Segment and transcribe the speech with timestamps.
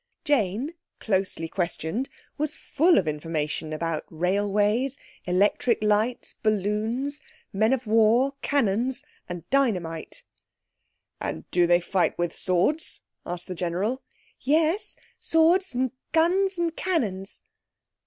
[0.23, 7.21] Jane, closely questioned, was full of information about railways, electric lights, balloons,
[7.53, 10.23] men of war, cannons, and dynamite.
[11.19, 14.01] "And do they fight with swords?" asked the General.
[14.39, 17.41] "Yes, swords and guns and cannons."